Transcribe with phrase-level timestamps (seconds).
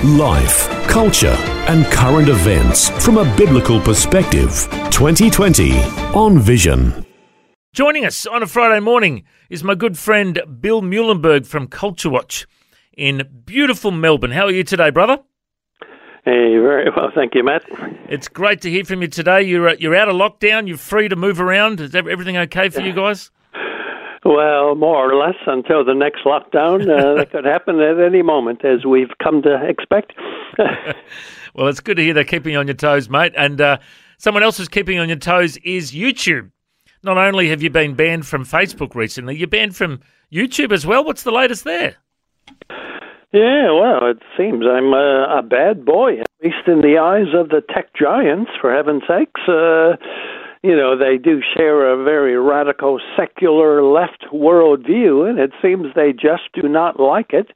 [0.00, 1.36] Life, culture,
[1.68, 4.66] and current events from a biblical perspective.
[4.90, 5.78] 2020
[6.12, 7.06] on Vision.
[7.72, 12.48] Joining us on a Friday morning is my good friend Bill Muehlenberg from Culture Watch
[12.96, 14.32] in beautiful Melbourne.
[14.32, 15.20] How are you today, brother?
[16.24, 17.62] Hey, very well, thank you, Matt.
[18.08, 19.42] It's great to hear from you today.
[19.42, 20.66] You're uh, you're out of lockdown.
[20.66, 21.80] You're free to move around.
[21.80, 23.30] Is everything okay for you guys?
[24.24, 26.82] Well, more or less until the next lockdown.
[26.82, 30.12] Uh, that could happen at any moment, as we've come to expect.
[31.54, 33.32] well, it's good to hear they're keeping you on your toes, mate.
[33.36, 33.78] And uh,
[34.18, 36.50] someone else who's keeping you on your toes is YouTube.
[37.02, 40.00] Not only have you been banned from Facebook recently, you're banned from
[40.32, 41.04] YouTube as well.
[41.04, 41.96] What's the latest there?
[43.32, 47.48] Yeah, well, it seems I'm a, a bad boy, at least in the eyes of
[47.48, 49.40] the tech giants, for heaven's sakes.
[49.48, 49.96] Uh,
[50.62, 56.12] you know, they do share a very radical secular left worldview, and it seems they
[56.12, 57.48] just do not like it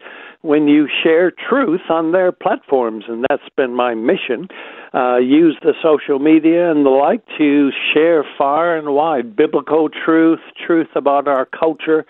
[0.43, 4.49] when you share truth on their platforms, and that's been my mission.
[4.93, 10.41] Uh, use the social media and the like to share far and wide biblical truth,
[10.67, 12.05] truth about our culture.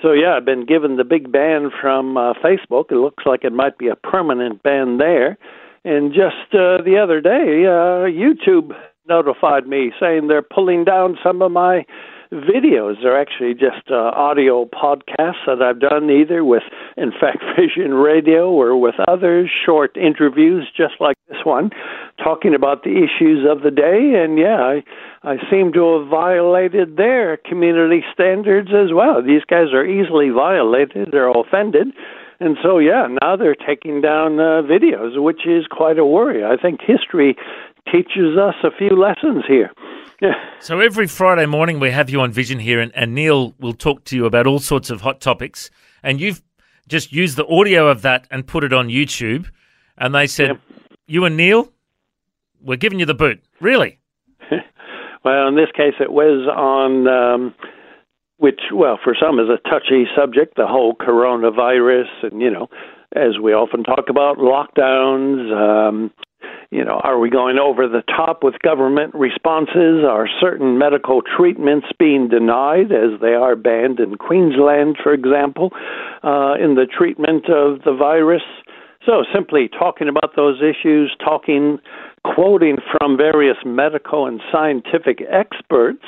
[0.00, 2.90] So yeah, I've been given the big ban from uh, Facebook.
[2.90, 5.36] It looks like it might be a permanent ban there.
[5.84, 8.72] And just uh, the other day, uh, YouTube
[9.08, 11.84] notified me saying they're pulling down some of my
[12.32, 12.94] videos.
[13.02, 16.62] They're actually just uh, audio podcasts that I've done either with,
[16.96, 21.70] in fact, Vision Radio or with others, short interviews just like this one,
[22.22, 24.22] talking about the issues of the day.
[24.22, 24.82] And yeah, I,
[25.22, 29.22] I seem to have violated their community standards as well.
[29.22, 31.88] These guys are easily violated, they're offended.
[32.42, 36.42] And so, yeah, now they're taking down uh, videos, which is quite a worry.
[36.42, 37.36] I think history
[37.90, 39.70] teaches us a few lessons here.
[40.20, 40.34] Yeah.
[40.58, 44.04] so every Friday morning we have you on Vision here, and, and Neil will talk
[44.04, 45.70] to you about all sorts of hot topics.
[46.02, 46.42] And you've
[46.88, 49.48] just used the audio of that and put it on YouTube.
[49.96, 50.58] And they said.
[51.06, 51.72] "You and Neil,
[52.62, 53.98] we're giving you the boot." Really?
[55.24, 57.08] well, in this case, it was on.
[57.08, 57.54] Um,
[58.40, 62.68] which, well, for some is a touchy subject, the whole coronavirus, and you know,
[63.14, 66.10] as we often talk about, lockdowns, um,
[66.70, 70.04] you know, are we going over the top with government responses?
[70.06, 75.70] Are certain medical treatments being denied, as they are banned in Queensland, for example,
[76.22, 78.42] uh, in the treatment of the virus?
[79.04, 81.78] So, simply talking about those issues, talking,
[82.22, 86.04] quoting from various medical and scientific experts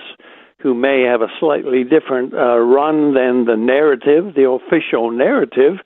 [0.58, 5.78] who may have a slightly different uh, run than the narrative, the official narrative.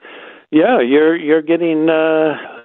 [0.51, 1.89] Yeah, you're you're getting.
[1.89, 2.56] Uh,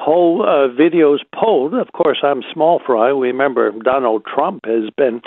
[0.00, 1.74] whole uh, videos pulled.
[1.74, 3.12] Of course, I'm small fry.
[3.12, 5.20] We remember Donald Trump has been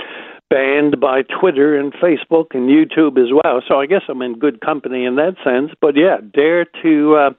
[0.49, 3.61] banned by Twitter and Facebook and YouTube as well.
[3.67, 5.71] So I guess I'm in good company in that sense.
[5.81, 7.29] But yeah, dare to uh,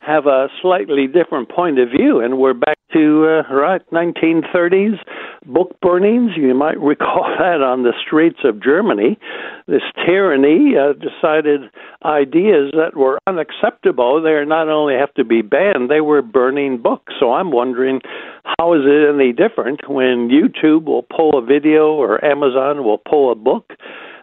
[0.00, 4.98] have a slightly different point of view, and we're back to uh, right 1930s
[5.46, 6.32] book burnings.
[6.36, 9.18] You might recall that on the streets of Germany.
[9.66, 11.62] This tyranny uh, decided
[12.04, 14.22] ideas that were unacceptable.
[14.22, 17.12] They not only have to be banned, they were burning books.
[17.20, 18.00] So I'm wondering,
[18.58, 23.32] how is it any different when YouTube will pull a video or Amazon will pull
[23.32, 23.72] a book?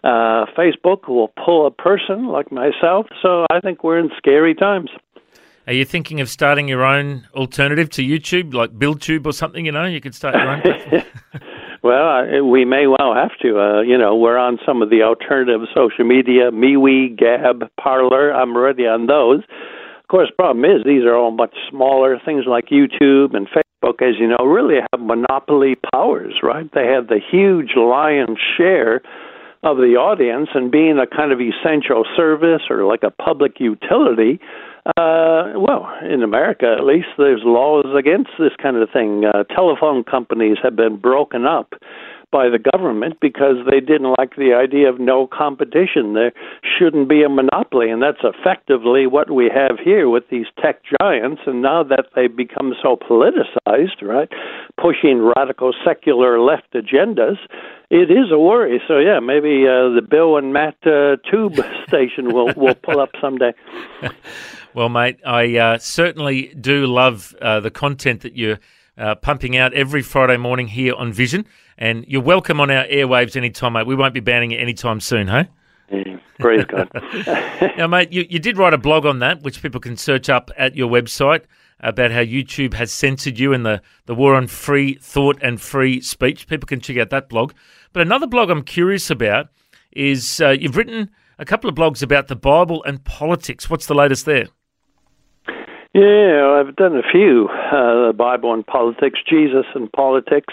[0.04, 3.06] Uh, Facebook will pull a person like myself.
[3.20, 4.90] So I think we're in scary times.
[5.68, 9.66] Are you thinking of starting your own alternative to YouTube, like BillTube or something?
[9.66, 11.04] You know, you could start your own.
[11.82, 13.60] well, we may well have to.
[13.60, 18.32] Uh, you know, we're on some of the alternative social media, MeWe, Gab, Parler.
[18.32, 19.40] I'm already on those.
[19.40, 22.18] Of course, the problem is these are all much smaller.
[22.24, 26.64] Things like YouTube and Facebook, as you know, really have monopoly powers, right?
[26.72, 29.02] They have the huge lion's share
[29.62, 34.40] of the audience, and being a kind of essential service or like a public utility
[34.96, 39.24] uh, well, in America at least, there's laws against this kind of thing.
[39.24, 41.74] Uh, telephone companies have been broken up
[42.30, 46.14] by the government because they didn't like the idea of no competition.
[46.14, 46.32] There
[46.78, 51.42] shouldn't be a monopoly, and that's effectively what we have here with these tech giants.
[51.46, 54.28] And now that they've become so politicized, right,
[54.80, 57.36] pushing radical secular left agendas,
[57.90, 58.80] it is a worry.
[58.86, 61.56] So yeah, maybe uh, the Bill and Matt uh, tube
[61.88, 63.52] station will will pull up someday.
[64.74, 68.58] Well, mate, I uh, certainly do love uh, the content that you're
[68.98, 71.46] uh, pumping out every Friday morning here on Vision.
[71.78, 73.86] And you're welcome on our airwaves anytime, mate.
[73.86, 75.44] We won't be banning it anytime soon, huh?
[75.90, 76.90] Yeah, praise God.
[77.78, 80.50] now, mate, you, you did write a blog on that, which people can search up
[80.58, 81.44] at your website
[81.80, 86.00] about how YouTube has censored you and the, the war on free thought and free
[86.00, 86.48] speech.
[86.48, 87.52] People can check out that blog.
[87.92, 89.46] But another blog I'm curious about
[89.92, 93.70] is uh, you've written a couple of blogs about the Bible and politics.
[93.70, 94.48] What's the latest there?
[95.94, 97.48] Yeah, I've done a few.
[97.48, 100.52] Uh, the Bible and politics, Jesus and politics.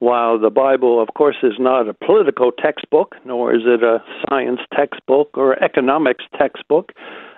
[0.00, 3.98] While the Bible, of course, is not a political textbook, nor is it a
[4.28, 6.92] science textbook or economics textbook,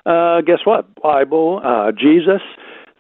[0.07, 0.95] uh, guess what?
[1.03, 2.41] Bible, uh, Jesus,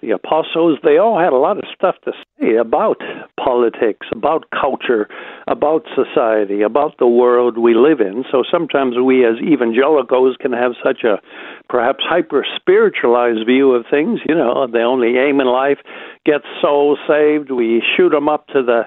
[0.02, 3.00] the apostles, they all had a lot of stuff to say about
[3.38, 5.08] politics, about culture,
[5.46, 8.24] about society, about the world we live in.
[8.30, 11.20] So sometimes we as evangelicals can have such a
[11.68, 14.20] perhaps hyper spiritualized view of things.
[14.26, 15.78] You know, the only aim in life
[16.24, 17.50] get souls saved.
[17.50, 18.84] We shoot them up to the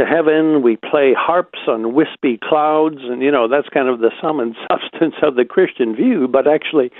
[0.00, 0.62] to heaven.
[0.62, 4.56] We play harps on wispy clouds, and you know that's kind of the sum and
[4.70, 6.26] substance of the Christian view.
[6.26, 6.90] But actually,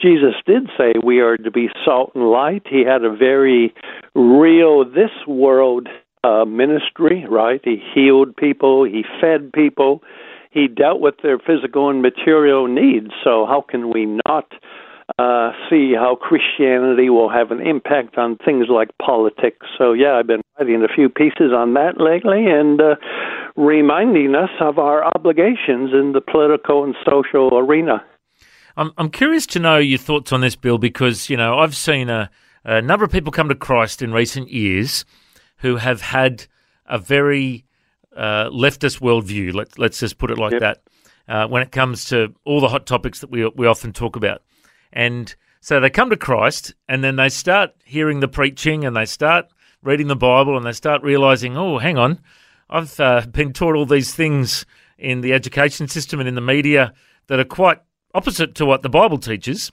[0.00, 2.62] Jesus did say we are to be salt and light.
[2.68, 3.74] He had a very
[4.14, 5.88] real this world
[6.24, 7.60] uh, ministry, right?
[7.62, 10.02] He healed people, he fed people,
[10.50, 13.10] he dealt with their physical and material needs.
[13.22, 14.50] So how can we not?
[15.18, 19.66] Uh, see how Christianity will have an impact on things like politics.
[19.78, 22.96] So, yeah, I've been writing a few pieces on that lately and uh,
[23.56, 28.04] reminding us of our obligations in the political and social arena.
[28.76, 32.08] I'm I'm curious to know your thoughts on this, Bill, because you know I've seen
[32.08, 32.30] a,
[32.64, 35.04] a number of people come to Christ in recent years
[35.58, 36.46] who have had
[36.86, 37.64] a very
[38.16, 39.52] uh, leftist worldview.
[39.52, 40.60] Let, let's just put it like yep.
[40.60, 40.82] that.
[41.28, 44.42] Uh, when it comes to all the hot topics that we we often talk about,
[44.92, 49.04] and so they come to Christ, and then they start hearing the preaching, and they
[49.04, 49.46] start
[49.82, 52.20] reading the Bible, and they start realizing, oh, hang on,
[52.70, 54.66] I've uh, been taught all these things
[54.98, 56.92] in the education system and in the media
[57.28, 57.78] that are quite
[58.14, 59.72] opposite to what the Bible teaches,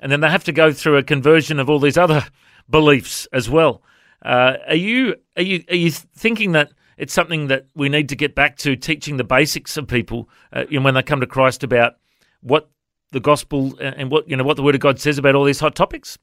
[0.00, 2.26] and then they have to go through a conversion of all these other
[2.70, 3.82] beliefs as well.
[4.24, 8.16] Uh, are you are you are you thinking that it's something that we need to
[8.16, 11.94] get back to teaching the basics of people uh, when they come to Christ about
[12.40, 12.68] what
[13.12, 15.60] the gospel and what you know what the Word of God says about all these
[15.60, 16.18] hot topics?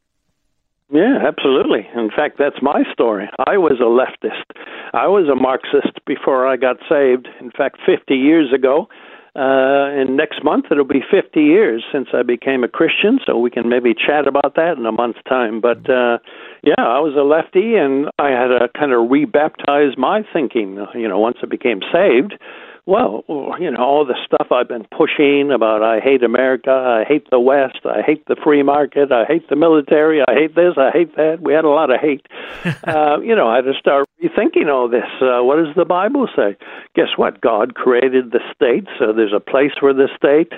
[0.91, 1.87] Yeah, absolutely.
[1.95, 3.27] In fact, that's my story.
[3.47, 4.45] I was a leftist.
[4.93, 7.27] I was a Marxist before I got saved.
[7.41, 8.87] In fact, 50 years ago,
[9.35, 13.49] uh, and next month it'll be 50 years since I became a Christian, so we
[13.49, 15.59] can maybe chat about that in a month's time.
[15.59, 16.19] But uh,
[16.63, 20.77] yeah, I was a lefty, and I had to kind of rebaptize my thinking.
[20.93, 22.35] You know, once I became saved,
[22.87, 23.23] well,
[23.59, 27.39] you know, all the stuff I've been pushing about I hate America, I hate the
[27.39, 31.15] West, I hate the free market, I hate the military, I hate this, I hate
[31.15, 31.41] that.
[31.41, 32.27] We had a lot of hate.
[32.87, 35.09] uh, you know, I had to start rethinking all this.
[35.19, 36.55] Uh, what does the Bible say?
[36.95, 37.41] Guess what?
[37.41, 40.53] God created the state, so there's a place for the state.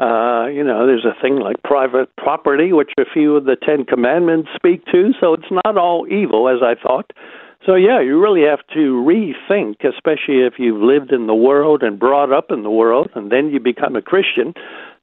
[0.00, 3.84] Uh, you know, there's a thing like private property, which a few of the Ten
[3.84, 7.12] Commandments speak to, so it's not all evil, as I thought.
[7.66, 11.98] So, yeah, you really have to rethink, especially if you've lived in the world and
[11.98, 14.54] brought up in the world, and then you become a Christian.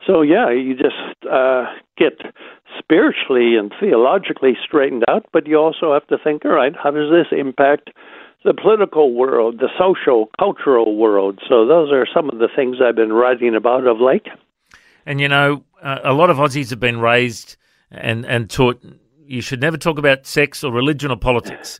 [0.07, 1.66] So, yeah, you just uh,
[1.98, 2.13] get
[2.80, 7.12] spiritually and theologically straightened out, but you also have to think, all right, how does
[7.12, 7.90] this impact
[8.46, 11.40] the political world, the social, cultural world?
[11.50, 14.28] So, those are some of the things I've been writing about of late.
[15.06, 17.57] And, you know, uh, a lot of Aussies have been raised
[17.92, 18.81] and, and taught
[19.28, 21.80] you should never talk about sex or religion or politics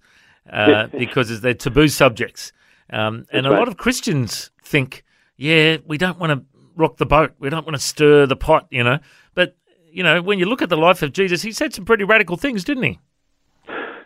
[0.50, 2.52] uh, because they're taboo subjects.
[2.90, 3.60] Um, and a right.
[3.60, 5.04] lot of Christians think,
[5.38, 7.34] yeah, we don't want to rock the boat.
[7.40, 9.00] We don't want to stir the pot, you know.
[9.34, 9.56] But,
[9.92, 12.38] you know, when you look at the life of Jesus, he said some pretty radical
[12.38, 13.00] things, didn't he?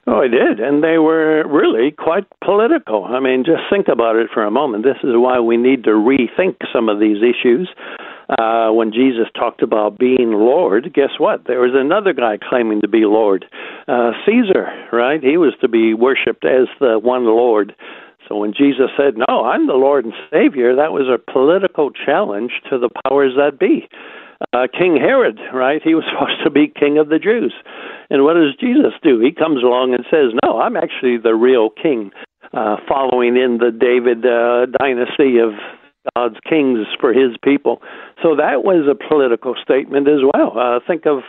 [0.07, 0.59] Oh, he did.
[0.59, 3.05] And they were really quite political.
[3.05, 4.83] I mean, just think about it for a moment.
[4.83, 7.69] This is why we need to rethink some of these issues
[8.37, 11.45] uh, when Jesus talked about being Lord, guess what?
[11.47, 13.45] There was another guy claiming to be Lord,
[13.87, 15.21] uh, Caesar, right?
[15.21, 17.75] He was to be worshipped as the one Lord.
[18.27, 22.51] So when Jesus said, No, I'm the Lord and Savior, that was a political challenge
[22.69, 23.89] to the powers that be.
[24.53, 25.81] Uh, king Herod, right?
[25.83, 27.53] He was supposed to be king of the Jews.
[28.11, 29.19] And what does Jesus do?
[29.19, 32.11] He comes along and says, No, I'm actually the real king,
[32.53, 35.57] uh, following in the David uh, dynasty of
[36.15, 37.81] God's kings for his people.
[38.21, 40.57] So that was a political statement as well.
[40.57, 41.19] Uh, think of,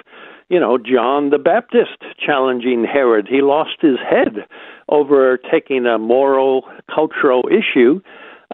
[0.48, 3.28] you know, John the Baptist challenging Herod.
[3.28, 4.46] He lost his head
[4.88, 8.00] over taking a moral, cultural issue,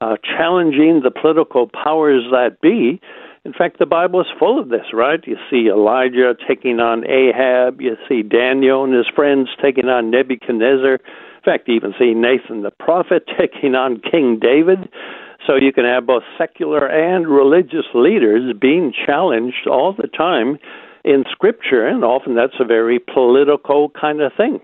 [0.01, 3.01] uh, challenging the political powers that be.
[3.47, 5.21] In fact, the Bible is full of this, right?
[5.25, 7.81] You see Elijah taking on Ahab.
[7.81, 12.63] You see Daniel and his friends taking on Nebuchadnezzar In fact, you even see Nathan
[12.63, 14.89] the prophet taking on King David.
[15.47, 20.59] So you can have both secular and religious leaders being challenged all the time
[21.05, 24.61] in Scripture, and often that's a very political kind of thing.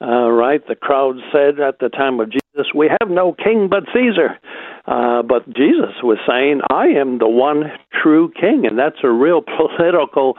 [0.00, 0.60] Uh, right?
[0.68, 4.38] The crowd said at the time of Jesus, We have no king but Caesar.
[4.86, 7.64] Uh, but Jesus was saying, I am the one
[8.02, 10.36] true king, and that's a real political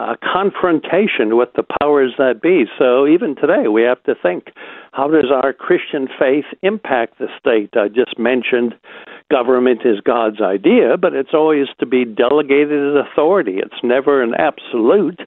[0.00, 2.64] uh, confrontation with the powers that be.
[2.78, 4.48] So even today, we have to think
[4.92, 7.76] how does our Christian faith impact the state?
[7.76, 8.74] I just mentioned
[9.30, 13.58] government is God's idea, but it's always to be delegated authority.
[13.58, 15.20] It's never an absolute.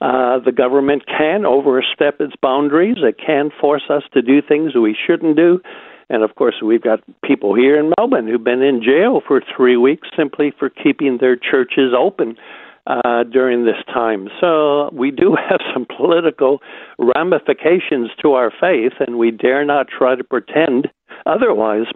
[0.00, 4.96] Uh, the government can overstep its boundaries, it can force us to do things we
[4.96, 5.60] shouldn't do.
[6.08, 9.76] And of course, we've got people here in Melbourne who've been in jail for three
[9.76, 12.36] weeks simply for keeping their churches open
[12.86, 14.28] uh, during this time.
[14.40, 16.58] So we do have some political
[16.98, 20.88] ramifications to our faith, and we dare not try to pretend
[21.26, 21.86] otherwise.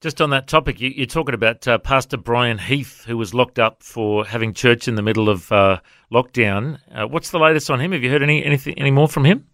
[0.00, 3.58] Just on that topic, you, are talking about uh, Pastor Brian Heath, who was locked
[3.58, 5.80] up for having church in the middle of uh,
[6.12, 6.78] lockdown.
[6.94, 7.90] Uh, what's the latest on him?
[7.90, 9.46] Have you heard any anything any more from him?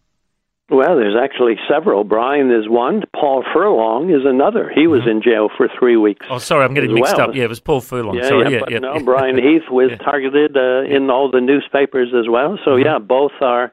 [0.70, 2.04] Well, there's actually several.
[2.04, 3.02] Brian is one.
[3.14, 4.70] Paul Furlong is another.
[4.74, 5.10] He was mm-hmm.
[5.10, 6.24] in jail for three weeks.
[6.30, 7.28] Oh, sorry, I'm getting mixed well.
[7.28, 7.34] up.
[7.34, 8.16] Yeah, it was Paul Furlong.
[8.16, 9.98] Yeah, sorry, yeah, yeah, but no, Brian Heath was yeah.
[9.98, 12.58] targeted uh, in all the newspapers as well.
[12.64, 12.86] So mm-hmm.
[12.86, 13.72] yeah, both are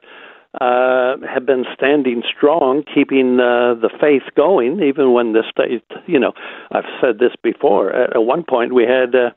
[0.60, 5.82] uh, have been standing strong, keeping uh, the faith going, even when the state.
[6.06, 6.32] You know,
[6.72, 7.90] I've said this before.
[7.90, 9.14] At, at one point, we had.
[9.14, 9.30] Uh,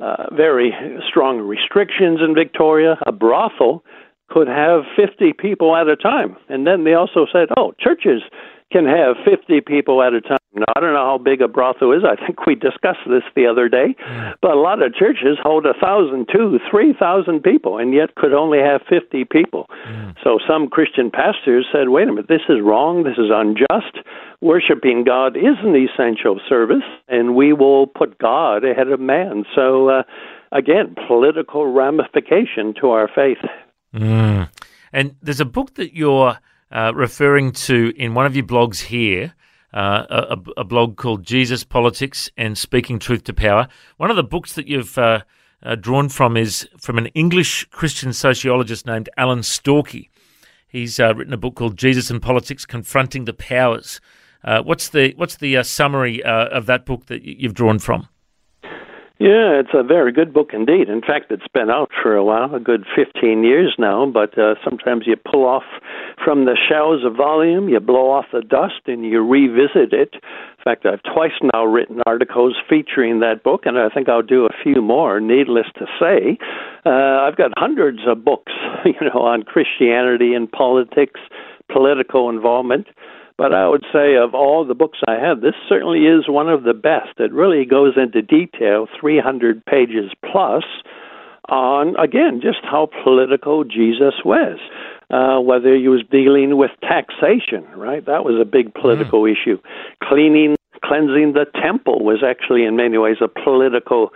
[0.00, 0.72] uh, very
[1.08, 2.96] strong restrictions in Victoria.
[3.04, 3.82] A brothel
[4.28, 6.36] could have 50 people at a time.
[6.48, 8.22] And then they also said, oh, churches
[8.70, 10.38] can have 50 people at a time.
[10.54, 12.02] Now, I don't know how big a brothel is.
[12.04, 13.94] I think we discussed this the other day.
[14.42, 18.32] But a lot of churches hold a thousand, two, three thousand people, and yet could
[18.32, 19.66] only have 50 people.
[19.86, 20.14] Mm.
[20.22, 23.04] So some Christian pastors said, wait a minute, this is wrong.
[23.04, 24.04] This is unjust.
[24.40, 29.44] Worshiping God is an essential service, and we will put God ahead of man.
[29.54, 30.02] So, uh,
[30.52, 33.38] again, political ramification to our faith.
[33.94, 34.50] Mm.
[34.92, 36.38] And there's a book that you're
[36.70, 39.34] uh, referring to in one of your blogs here.
[39.72, 43.68] Uh, a, a, blog called Jesus Politics and Speaking Truth to Power.
[43.98, 45.20] One of the books that you've uh,
[45.62, 50.08] uh, drawn from is from an English Christian sociologist named Alan Storkey.
[50.66, 54.00] He's uh, written a book called Jesus and Politics: Confronting the Powers.
[54.42, 58.08] Uh, what's the what's the summary of that book that you've drawn from?
[59.20, 60.88] Yeah, it's a very good book indeed.
[60.88, 64.54] In fact, it's been out for a while, a good 15 years now, but uh,
[64.62, 65.64] sometimes you pull off
[66.24, 70.14] from the shelves of volume, you blow off the dust, and you revisit it.
[70.14, 74.46] In fact, I've twice now written articles featuring that book, and I think I'll do
[74.46, 76.38] a few more, needless to say.
[76.86, 78.52] Uh, I've got hundreds of books,
[78.84, 81.18] you know, on Christianity and politics,
[81.68, 82.86] political involvement.
[83.38, 86.64] But I would say of all the books I have, this certainly is one of
[86.64, 87.18] the best.
[87.18, 90.64] It really goes into detail, 300 pages plus,
[91.48, 94.58] on, again, just how political Jesus was.
[95.10, 98.04] Uh, whether he was dealing with taxation, right?
[98.04, 99.32] That was a big political mm.
[99.32, 99.58] issue.
[100.02, 100.54] Cleaning,
[100.84, 104.10] cleansing the temple was actually, in many ways, a political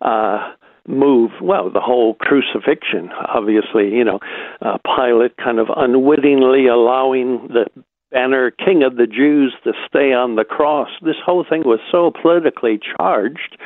[0.00, 0.52] uh,
[0.86, 1.32] move.
[1.42, 4.20] Well, the whole crucifixion, obviously, you know,
[4.62, 7.66] uh, Pilate kind of unwittingly allowing the
[8.10, 10.88] banner King of the Jews to stay on the cross.
[11.02, 13.56] This whole thing was so politically charged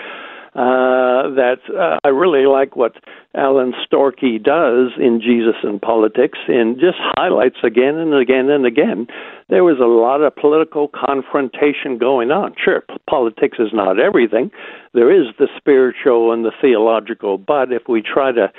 [0.55, 2.93] uh, that uh, I really like what
[3.35, 9.07] Alan Storkey does in Jesus and Politics and just highlights again and again and again.
[9.49, 12.55] There was a lot of political confrontation going on.
[12.63, 14.51] Sure, politics is not everything.
[14.93, 18.53] There is the spiritual and the theological, but if we try to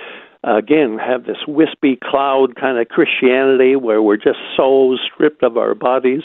[0.44, 5.76] again have this wispy cloud kind of Christianity where we're just souls stripped of our
[5.76, 6.22] bodies.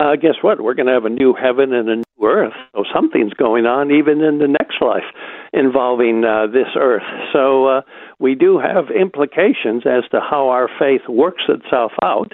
[0.00, 0.60] Uh, guess what?
[0.60, 2.54] We're going to have a new heaven and a new earth.
[2.74, 5.04] So something's going on even in the next life
[5.52, 7.02] involving uh, this earth.
[7.32, 7.80] So uh,
[8.18, 12.32] we do have implications as to how our faith works itself out.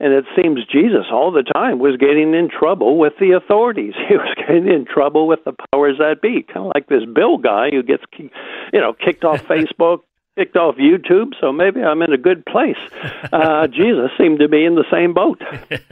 [0.00, 3.94] And it seems Jesus all the time was getting in trouble with the authorities.
[4.08, 7.38] He was getting in trouble with the powers that be, kind of like this Bill
[7.38, 10.00] guy who gets, you know, kicked off Facebook,
[10.36, 12.76] kicked off YouTube, so maybe I'm in a good place.
[13.32, 15.42] Uh, Jesus seemed to be in the same boat.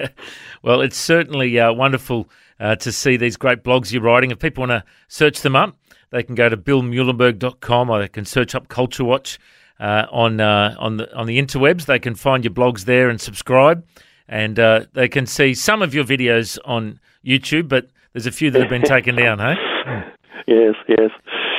[0.62, 2.28] well, it's certainly uh, wonderful
[2.60, 4.30] uh, to see these great blogs you're writing.
[4.30, 5.74] If people want to search them up,
[6.10, 9.40] they can go to billmuehlenberg.com or they can search up Culture Watch
[9.80, 11.86] uh, on uh, on the on the interwebs.
[11.86, 13.84] They can find your blogs there and subscribe,
[14.28, 17.68] and uh, they can see some of your videos on YouTube.
[17.68, 19.54] But there's a few that have been taken down, hey?
[20.48, 21.10] Yes, yes.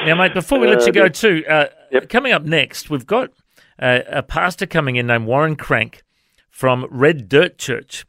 [0.05, 1.45] Now, mate, before we let you go, too,
[1.93, 2.09] Yep.
[2.09, 3.29] Coming up next, we've got
[3.77, 6.01] uh, a pastor coming in named Warren Crank
[6.49, 8.03] from Red Dirt Church.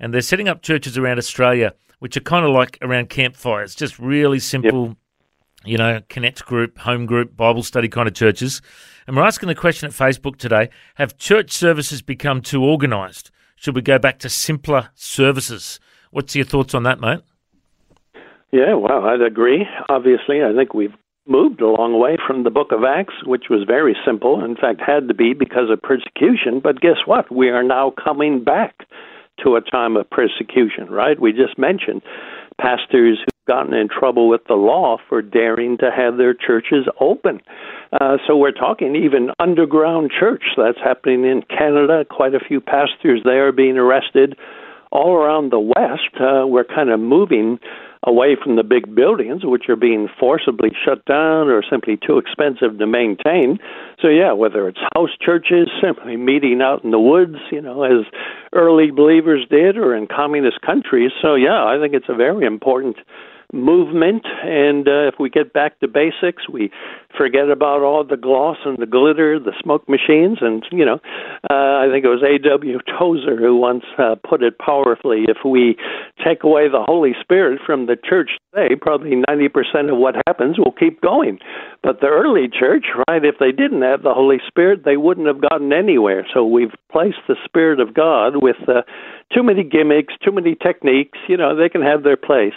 [0.00, 3.96] and they're setting up churches around Australia, which are kind of like around campfires, just
[4.00, 4.96] really simple, yep.
[5.64, 8.60] you know, connect group, home group, Bible study kind of churches.
[9.06, 13.30] And we're asking the question at Facebook today Have church services become too organised?
[13.54, 15.78] Should we go back to simpler services?
[16.10, 17.20] What's your thoughts on that, mate?
[18.50, 19.64] Yeah, well, I'd agree.
[19.88, 20.94] Obviously, I think we've
[21.28, 24.80] moved a long way from the book of Acts, which was very simple, in fact,
[24.80, 26.60] had to be because of persecution.
[26.62, 27.34] But guess what?
[27.34, 28.86] We are now coming back
[29.44, 31.20] to a time of persecution, right?
[31.20, 32.02] We just mentioned
[32.60, 37.40] pastors who've gotten in trouble with the law for daring to have their churches open.
[37.92, 42.04] Uh, so we're talking even underground church that's happening in Canada.
[42.10, 44.36] Quite a few pastors there being arrested.
[44.90, 47.58] All around the West, uh, we're kind of moving
[48.06, 52.78] away from the big buildings, which are being forcibly shut down or simply too expensive
[52.78, 53.58] to maintain.
[54.00, 58.06] So, yeah, whether it's house churches, simply meeting out in the woods, you know, as
[58.52, 61.10] early believers did, or in communist countries.
[61.20, 62.96] So, yeah, I think it's a very important
[63.52, 64.24] movement.
[64.44, 66.70] And uh, if we get back to basics, we
[67.16, 70.38] forget about all the gloss and the glitter, the smoke machines.
[70.40, 71.00] And, you know,
[71.50, 72.78] uh, I think it was A.W.
[72.98, 75.76] Tozer who once uh, put it powerfully if we
[76.24, 80.72] take away the Holy Spirit from the church today, probably 90% of what happens will
[80.72, 81.38] keep going.
[81.82, 85.40] But the early church, right, if they didn't have the Holy Spirit, they wouldn't have
[85.40, 86.26] gotten anywhere.
[86.34, 88.82] So we've placed the Spirit of God with uh,
[89.32, 91.18] too many gimmicks, too many techniques.
[91.28, 92.54] You know, they can have their place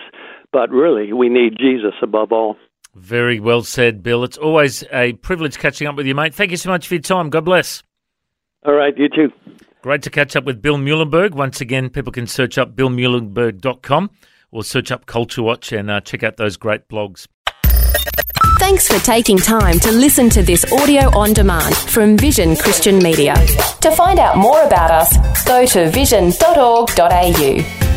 [0.51, 2.57] but really, we need Jesus above all.
[2.95, 4.23] Very well said, Bill.
[4.23, 6.33] It's always a privilege catching up with you, mate.
[6.33, 7.29] Thank you so much for your time.
[7.29, 7.83] God bless.
[8.65, 9.31] All right, you too.
[9.81, 11.31] Great to catch up with Bill Muehlenberg.
[11.31, 14.11] Once again, people can search up billmuehlenberg.com
[14.51, 17.27] or search up Culture Watch and uh, check out those great blogs.
[18.59, 23.33] Thanks for taking time to listen to this audio on demand from Vision Christian Media.
[23.81, 27.90] To find out more about us, go to vision.org.au.